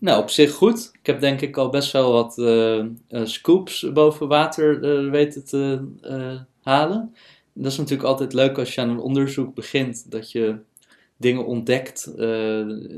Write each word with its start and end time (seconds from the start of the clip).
Nou, 0.00 0.22
op 0.22 0.30
zich 0.30 0.52
goed. 0.52 0.90
Ik 1.00 1.06
heb 1.06 1.20
denk 1.20 1.40
ik 1.40 1.56
al 1.56 1.70
best 1.70 1.92
wel 1.92 2.12
wat 2.12 2.38
uh, 2.38 2.84
scoops 3.08 3.92
boven 3.92 4.28
water 4.28 4.84
uh, 5.04 5.10
weten 5.10 5.44
te 5.44 5.88
halen. 6.62 7.14
Dat 7.52 7.72
is 7.72 7.78
natuurlijk 7.78 8.08
altijd 8.08 8.32
leuk 8.32 8.58
als 8.58 8.74
je 8.74 8.80
aan 8.80 8.88
een 8.88 9.00
onderzoek 9.00 9.54
begint, 9.54 10.10
dat 10.10 10.32
je 10.32 10.58
dingen 11.16 11.46
ontdekt 11.46 12.12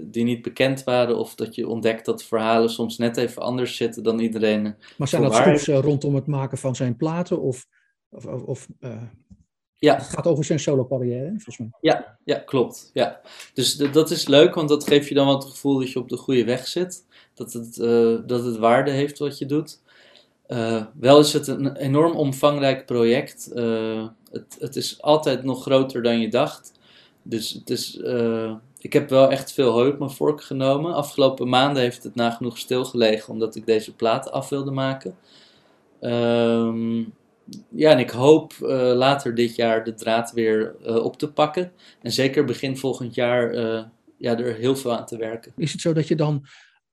die 0.04 0.24
niet 0.24 0.42
bekend 0.42 0.84
waren, 0.84 1.16
of 1.16 1.34
dat 1.34 1.54
je 1.54 1.68
ontdekt 1.68 2.04
dat 2.04 2.24
verhalen 2.24 2.70
soms 2.70 2.98
net 2.98 3.16
even 3.16 3.42
anders 3.42 3.76
zitten 3.76 4.02
dan 4.02 4.18
iedereen. 4.18 4.74
Maar 4.96 5.08
zijn 5.08 5.22
dat 5.22 5.34
scoops 5.34 5.66
rondom 5.66 6.14
het 6.14 6.26
maken 6.26 6.58
van 6.58 6.76
zijn 6.76 6.96
platen, 6.96 7.40
of, 7.40 7.66
of, 8.10 8.24
of 8.26 8.68
ja. 9.82 9.94
Het 9.94 10.08
gaat 10.08 10.26
over 10.26 10.44
zijn 10.44 10.60
solo 10.60 10.86
carrière, 10.86 11.28
volgens 11.28 11.58
mij. 11.58 11.68
Ja, 11.80 12.18
ja 12.24 12.38
klopt. 12.38 12.90
Ja. 12.92 13.20
Dus 13.54 13.76
dat 13.76 14.10
is 14.10 14.26
leuk, 14.26 14.54
want 14.54 14.68
dat 14.68 14.86
geeft 14.86 15.08
je 15.08 15.14
dan 15.14 15.26
wat 15.26 15.42
het 15.42 15.52
gevoel 15.52 15.78
dat 15.78 15.92
je 15.92 15.98
op 15.98 16.08
de 16.08 16.16
goede 16.16 16.44
weg 16.44 16.66
zit. 16.66 17.04
Dat 17.34 17.52
het, 17.52 17.76
uh, 17.76 18.18
dat 18.26 18.44
het 18.44 18.56
waarde 18.56 18.90
heeft 18.90 19.18
wat 19.18 19.38
je 19.38 19.46
doet. 19.46 19.80
Uh, 20.48 20.84
wel 21.00 21.18
is 21.18 21.32
het 21.32 21.46
een 21.46 21.76
enorm 21.76 22.16
omvangrijk 22.16 22.86
project. 22.86 23.50
Uh, 23.54 24.06
het, 24.30 24.56
het 24.58 24.76
is 24.76 25.02
altijd 25.02 25.42
nog 25.42 25.62
groter 25.62 26.02
dan 26.02 26.20
je 26.20 26.28
dacht. 26.28 26.72
Dus 27.22 27.50
het 27.50 27.70
is, 27.70 27.96
ik 28.78 28.92
heb 28.92 29.08
wel 29.08 29.30
echt 29.30 29.52
veel 29.52 29.70
hoop 29.70 29.98
mijn 29.98 30.10
vork 30.10 30.42
genomen. 30.42 30.94
Afgelopen 30.94 31.48
maanden 31.48 31.82
heeft 31.82 32.02
het 32.02 32.14
nagenoeg 32.14 32.58
stilgelegen 32.58 33.32
omdat 33.32 33.54
ik 33.54 33.66
deze 33.66 33.94
plaat 33.94 34.30
af 34.30 34.48
wilde 34.48 34.70
maken. 34.70 35.16
Ehm 36.00 37.02
ja, 37.70 37.90
en 37.90 37.98
ik 37.98 38.10
hoop 38.10 38.52
uh, 38.62 38.68
later 38.94 39.34
dit 39.34 39.56
jaar 39.56 39.84
de 39.84 39.94
draad 39.94 40.32
weer 40.32 40.76
uh, 40.86 41.04
op 41.04 41.16
te 41.16 41.32
pakken. 41.32 41.72
En 42.02 42.12
zeker 42.12 42.44
begin 42.44 42.76
volgend 42.76 43.14
jaar 43.14 43.54
uh, 43.54 43.84
ja, 44.18 44.38
er 44.38 44.54
heel 44.54 44.76
veel 44.76 44.96
aan 44.96 45.06
te 45.06 45.16
werken. 45.16 45.52
Is 45.56 45.72
het 45.72 45.80
zo 45.80 45.92
dat 45.92 46.08
je 46.08 46.16
dan 46.16 46.46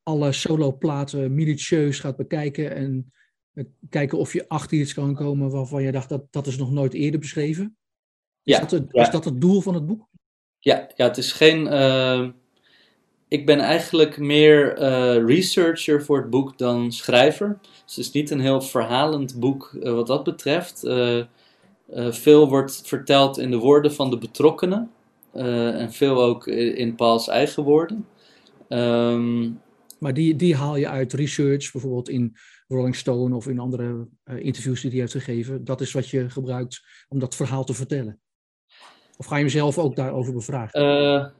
alle 0.04 0.32
soloplaten 0.32 1.34
minutieus 1.34 1.99
gaat 1.99 2.16
bekijken 2.16 2.76
en 2.76 3.13
kijken 3.90 4.18
of 4.18 4.34
je 4.34 4.48
achter 4.48 4.77
iets 4.77 4.93
kan 4.93 5.16
komen 5.16 5.49
waarvan 5.49 5.84
je 5.84 5.91
dacht 5.91 6.10
dat 6.10 6.24
dat 6.29 6.48
is 6.48 6.57
nog 6.57 6.71
nooit 6.71 6.94
eerder 6.94 7.20
beschreven? 7.20 7.77
Is, 8.44 8.55
ja, 8.55 8.60
dat, 8.60 8.71
het, 8.71 8.88
ja. 8.91 9.01
is 9.01 9.10
dat 9.10 9.26
het 9.26 9.41
doel 9.41 9.62
van 9.62 9.73
het 9.73 9.85
boek? 9.85 10.07
Ja, 10.60 10.90
ja 10.96 11.07
het 11.07 11.18
is 11.18 11.32
geen 11.32 11.68
ik 13.30 13.46
ben 13.46 13.60
eigenlijk 13.60 14.18
meer 14.18 14.82
uh, 14.82 15.26
researcher 15.26 16.04
voor 16.04 16.18
het 16.18 16.30
boek 16.30 16.58
dan 16.58 16.91
schrijver. 16.91 17.58
Dus 17.62 17.96
het 17.96 18.05
is 18.05 18.12
niet 18.12 18.30
een 18.30 18.40
heel 18.40 18.62
verhalend 18.62 19.40
boek 19.40 19.72
uh, 19.74 19.94
wat 19.94 20.08
dat 20.08 20.24
betreft. 20.24 20.84
Uh, 20.85 21.24
veel 22.10 22.50
wordt 22.50 22.82
verteld 22.85 23.38
in 23.38 23.52
de 23.52 23.57
woorden 23.57 23.94
van 23.94 24.10
de 24.10 24.18
betrokkenen. 24.18 24.91
en 25.34 25.91
veel 25.91 26.24
ook 26.24 26.48
in 26.48 26.96
Paul's 26.96 27.27
eigen 27.27 27.63
woorden. 27.63 28.07
Um, 28.70 29.62
maar 30.00 30.13
die, 30.13 30.35
die 30.35 30.55
haal 30.55 30.76
je 30.76 30.88
uit 30.88 31.13
research, 31.13 31.72
bijvoorbeeld 31.72 32.10
in 32.10 32.35
Rolling 32.68 32.96
Stone 32.96 33.35
of 33.35 33.48
in 33.48 33.60
andere 33.60 34.07
interviews 34.26 34.82
die 34.82 34.90
hij 34.90 35.00
heeft 35.00 35.12
gegeven. 35.12 35.63
Dat 35.63 35.82
is 35.82 35.91
wat 35.91 36.10
je 36.10 36.30
gebruikt 36.30 36.82
om 37.07 37.20
dat 37.20 37.35
verhaal 37.35 37.63
te 37.63 37.74
vertellen. 37.74 38.20
Of 39.18 39.26
ga 39.26 39.38
je 39.38 39.44
mezelf 39.44 39.77
ook 39.77 39.96
daarover 39.96 40.34
bevragen? 40.34 41.34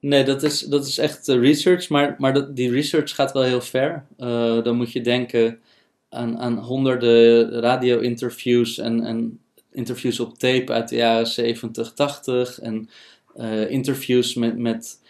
Nee, 0.00 0.24
dat 0.24 0.42
is, 0.42 0.60
dat 0.60 0.86
is 0.86 0.98
echt 0.98 1.28
uh, 1.28 1.40
research, 1.40 1.88
maar, 1.88 2.14
maar 2.18 2.54
die 2.54 2.70
research 2.70 3.14
gaat 3.14 3.32
wel 3.32 3.42
heel 3.42 3.60
ver. 3.60 4.04
Uh, 4.18 4.62
dan 4.62 4.76
moet 4.76 4.92
je 4.92 5.00
denken 5.00 5.60
aan, 6.08 6.38
aan 6.38 6.58
honderden 6.58 7.50
radio-interviews 7.60 8.78
en, 8.78 9.04
en 9.04 9.40
interviews 9.72 10.20
op 10.20 10.38
tape 10.38 10.72
uit 10.72 10.88
de 10.88 10.96
jaren 10.96 11.26
70, 11.26 11.92
80 11.92 12.60
en 12.60 12.88
uh, 13.36 13.70
interviews 13.70 14.34
met, 14.34 14.58
met 14.58 15.06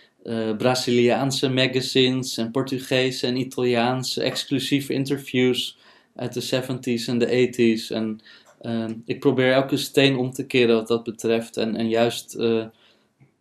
Braziliaanse 0.59 1.49
magazines 1.49 2.37
en 2.37 2.51
Portugese 2.51 3.27
en 3.27 3.37
Italiaanse 3.37 4.23
exclusieve 4.23 4.93
interviews 4.93 5.79
uit 6.15 6.35
de 6.35 6.43
70s 6.43 7.05
en 7.07 7.19
de 7.19 7.83
80s. 7.83 7.95
En 7.95 8.21
ik 9.05 9.21
probeer 9.21 9.53
elke 9.53 9.77
steen 9.77 10.17
om 10.17 10.31
te 10.31 10.47
keren 10.47 10.75
wat 10.75 10.89
dat 10.89 11.05
betreft 11.05 11.57
en, 11.57 11.77
en 11.77 11.89
juist 11.89 12.37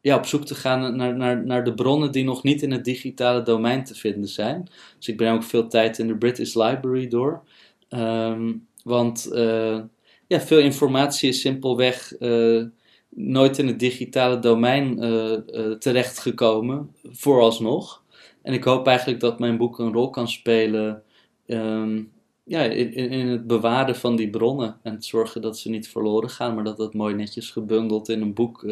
ja, 0.08 0.16
op 0.16 0.26
zoek 0.26 0.46
te 0.46 0.56
gaan 0.56 0.96
naar, 0.96 1.16
naar, 1.16 1.46
naar 1.46 1.64
de 1.64 1.74
bronnen 1.74 2.12
die 2.12 2.24
nog 2.24 2.44
niet 2.44 2.62
in 2.62 2.72
het 2.72 2.86
digitale 2.86 3.42
domein 3.42 3.84
te 3.84 3.96
vinden 3.96 4.30
zijn. 4.30 4.70
Dus 4.98 5.08
ik 5.08 5.18
breng 5.18 5.36
ook 5.36 5.44
veel 5.44 5.68
tijd 5.68 6.00
in 6.00 6.08
de 6.08 6.18
British 6.18 6.54
Library 6.54 7.08
door. 7.08 7.44
Ehm, 7.90 8.54
want 8.84 9.30
uh, 9.34 9.80
ja, 10.28 10.40
veel 10.40 10.60
informatie 10.60 11.30
is 11.30 11.42
simpelweg 11.42 12.20
uh, 12.20 12.66
nooit 13.10 13.58
in 13.58 13.68
het 13.68 13.80
digitale 13.80 14.40
domein 14.40 15.04
uh, 15.04 15.72
terechtgekomen, 15.72 16.96
vooralsnog. 17.04 18.04
En 18.42 18.54
ik 18.54 18.64
hoop 18.64 18.88
eigenlijk 18.88 19.20
dat 19.20 19.40
mijn 19.40 19.58
boek 19.58 19.80
een 19.80 19.94
rol 19.94 20.10
kan 20.10 20.28
spelen 20.28 21.04
um, 21.48 22.12
ja, 22.44 22.64
in, 22.64 22.94
in 22.94 23.28
het 23.28 23.48
bewaren 23.48 23.96
van 23.96 24.16
die 24.16 24.30
bronnen. 24.30 24.78
En 24.84 25.02
zorgen 25.02 25.42
dat 25.42 25.58
ze 25.58 25.70
niet 25.70 25.90
verloren 25.90 26.30
gaan, 26.30 26.56
maar 26.56 26.64
dat 26.64 26.78
dat 26.78 26.94
mooi 26.94 27.16
netjes 27.16 27.52
gebundeld 27.52 28.10
in 28.10 28.22
een 28.22 28.34
boek 28.34 28.64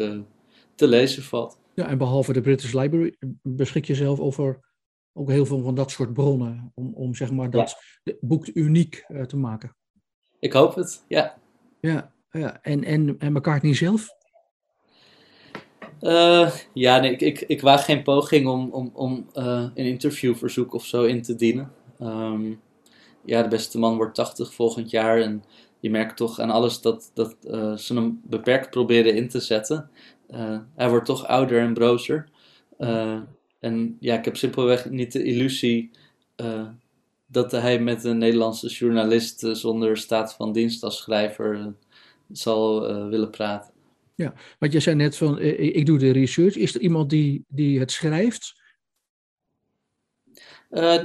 te 0.76 0.86
lezen 0.86 1.22
valt. 1.22 1.58
Ja, 1.74 1.88
en 1.88 1.98
behalve 1.98 2.32
de 2.32 2.40
British 2.40 2.72
Library 2.72 3.16
beschik 3.42 3.84
je 3.84 3.94
zelf 3.94 4.20
over 4.20 4.60
ook 5.12 5.30
heel 5.30 5.46
veel 5.46 5.62
van 5.62 5.74
dat 5.74 5.90
soort 5.90 6.12
bronnen. 6.12 6.72
Om, 6.74 6.94
om 6.94 7.14
zeg 7.14 7.30
maar 7.30 7.50
dat 7.50 7.76
boek 8.20 8.46
uniek 8.54 9.04
uh, 9.08 9.22
te 9.22 9.36
maken. 9.36 9.76
Ik 10.38 10.52
hoop 10.52 10.74
het, 10.74 11.04
ja. 11.08 11.38
Ja, 11.80 12.12
ja. 12.30 12.62
En, 12.62 12.84
en, 12.84 13.18
en 13.18 13.32
McCartney 13.32 13.74
zelf? 13.74 14.08
Uh, 16.00 16.50
ja, 16.72 16.98
nee, 16.98 17.12
ik, 17.12 17.20
ik, 17.20 17.40
ik 17.40 17.60
waag 17.60 17.84
geen 17.84 18.02
poging 18.02 18.46
om, 18.46 18.70
om, 18.70 18.90
om 18.94 19.26
uh, 19.34 19.68
een 19.74 19.86
interviewverzoek 19.86 20.74
of 20.74 20.84
zo 20.84 21.02
in 21.02 21.22
te 21.22 21.34
dienen. 21.34 21.72
Um, 22.00 22.60
ja, 23.24 23.42
de 23.42 23.48
beste 23.48 23.78
man 23.78 23.96
wordt 23.96 24.14
80 24.14 24.54
volgend 24.54 24.90
jaar 24.90 25.20
en 25.20 25.44
je 25.80 25.90
merkt 25.90 26.16
toch 26.16 26.40
aan 26.40 26.50
alles 26.50 26.80
dat, 26.80 27.10
dat 27.14 27.36
uh, 27.42 27.76
ze 27.76 27.94
hem 27.94 28.20
beperkt 28.24 28.70
proberen 28.70 29.14
in 29.14 29.28
te 29.28 29.40
zetten. 29.40 29.90
Uh, 30.30 30.58
hij 30.74 30.88
wordt 30.88 31.06
toch 31.06 31.26
ouder 31.26 31.60
en 31.60 31.74
brozer. 31.74 32.28
Uh, 32.78 33.20
en 33.60 33.96
ja, 34.00 34.18
ik 34.18 34.24
heb 34.24 34.36
simpelweg 34.36 34.90
niet 34.90 35.12
de 35.12 35.22
illusie 35.22 35.90
dat 37.26 37.52
hij 37.52 37.80
met 37.80 38.04
een 38.04 38.18
Nederlandse 38.18 38.68
journalist 38.68 39.46
zonder 39.52 39.96
staat 39.96 40.34
van 40.34 40.52
dienst 40.52 40.82
als 40.82 40.96
schrijver 40.96 41.74
zal 42.32 42.80
willen 43.08 43.30
praten. 43.30 43.72
Ja, 44.14 44.34
want 44.58 44.72
je 44.72 44.80
zei 44.80 44.96
net 44.96 45.16
van, 45.16 45.40
ik 45.40 45.86
doe 45.86 45.98
de 45.98 46.10
research. 46.10 46.56
Is 46.56 46.74
er 46.74 46.80
iemand 46.80 47.10
die, 47.10 47.44
die 47.48 47.78
het 47.78 47.90
schrijft? 47.90 48.54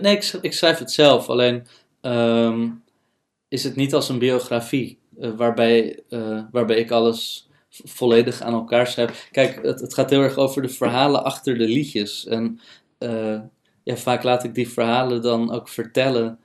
nee, 0.01 0.15
ik, 0.15 0.23
ik, 0.41 0.53
schrijf 0.53 0.77
het 0.77 0.91
zelf. 0.91 1.29
Alleen 1.29 1.65
um, 2.01 2.83
is 3.47 3.63
het 3.63 3.75
niet 3.75 3.93
als 3.93 4.09
een 4.09 4.19
biografie, 4.19 4.99
uh, 5.19 5.35
waarbij, 5.35 5.99
uh, 6.09 6.43
waarbij 6.51 6.77
ik 6.77 6.91
alles 6.91 7.49
volledig 7.71 8.41
aan 8.41 8.53
elkaar 8.53 8.87
schrijf. 8.87 9.27
Kijk, 9.31 9.63
het, 9.63 9.79
het, 9.79 9.93
gaat 9.93 10.09
heel 10.09 10.21
erg 10.21 10.35
over 10.35 10.61
de 10.61 10.69
verhalen 10.69 11.23
achter 11.23 11.57
de 11.57 11.67
liedjes. 11.67 12.27
En 12.27 12.59
uh, 12.99 13.39
ja, 13.83 13.95
vaak 13.95 14.23
laat 14.23 14.43
ik 14.43 14.55
die 14.55 14.69
verhalen 14.69 15.21
dan 15.21 15.51
ook 15.51 15.69
vertellen 15.69 16.39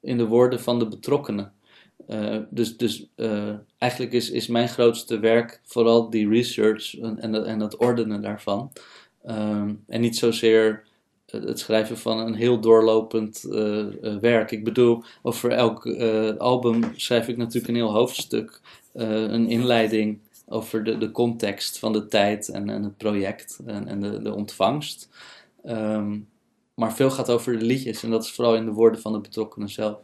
in 0.00 0.16
de 0.16 0.26
woorden 0.26 0.60
van 0.60 0.78
de 0.78 0.88
betrokkenen. 0.88 1.52
dus 2.50 2.76
dus 2.76 3.06
eigenlijk 3.78 4.12
is, 4.12 4.30
is 4.30 4.46
mijn 4.46 4.68
grootste 4.68 5.18
werk 5.18 5.60
vooral 5.64 6.10
die 6.10 6.28
research 6.28 6.98
en, 6.98 7.18
en, 7.18 7.46
en 7.46 7.60
het 7.60 7.76
ordenen 7.76 8.22
daarvan. 8.22 8.72
en 9.86 10.00
niet 10.00 10.16
zozeer 10.16 10.87
het 11.30 11.58
schrijven 11.58 11.98
van 11.98 12.18
een 12.18 12.34
heel 12.34 12.60
doorlopend 12.60 13.44
uh, 13.48 13.86
uh, 14.02 14.16
werk. 14.16 14.50
Ik 14.50 14.64
bedoel, 14.64 15.02
over 15.22 15.50
elk 15.50 15.86
album 16.38 16.92
schrijf 16.96 17.28
ik 17.28 17.36
natuurlijk 17.36 17.68
een 17.68 17.74
heel 17.74 17.92
hoofdstuk, 17.92 18.60
een 18.92 19.48
inleiding 19.48 20.18
over 20.46 20.84
de, 20.84 20.98
de 20.98 21.10
context 21.10 21.78
van 21.78 21.92
de 21.92 22.06
tijd 22.06 22.48
en, 22.48 22.68
en 22.68 22.82
het 22.82 22.96
project 22.96 23.58
en, 23.66 23.88
en 23.88 24.00
de, 24.00 24.22
de 24.22 24.34
ontvangst. 24.34 25.08
Um, 25.64 26.28
maar 26.74 26.94
veel 26.94 27.10
gaat 27.10 27.30
over 27.30 27.58
de 27.58 27.64
liedjes 27.64 28.02
en 28.02 28.10
dat 28.10 28.24
is 28.24 28.32
vooral 28.32 28.56
in 28.56 28.64
de 28.64 28.72
woorden 28.72 29.00
van 29.00 29.12
de 29.12 29.20
betrokkenen 29.20 29.68
zelf. 29.68 29.98